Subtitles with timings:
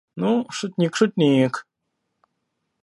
[0.21, 1.53] Ну, шутник, шутник...